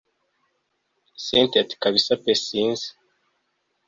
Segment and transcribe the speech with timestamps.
[1.23, 2.87] cyntia ati kabsa pe sinzi